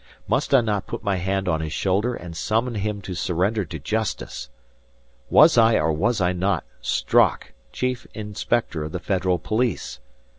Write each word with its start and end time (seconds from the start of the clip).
Must 0.27 0.51
I 0.51 0.61
not 0.61 0.87
put 0.87 1.03
my 1.03 1.17
hand 1.17 1.47
on 1.47 1.61
his 1.61 1.73
shoulder 1.73 2.15
and 2.15 2.35
summon 2.35 2.73
him 2.73 3.01
to 3.03 3.13
surrender 3.13 3.65
to 3.65 3.77
justice! 3.77 4.49
Was 5.29 5.59
I 5.59 5.75
or 5.75 5.91
was 5.93 6.19
I 6.19 6.33
not 6.33 6.63
Strock, 6.81 7.53
chief 7.71 8.07
inspector 8.15 8.83
of 8.83 8.93
the 8.93 8.99
federal 8.99 9.37
police? 9.37 9.99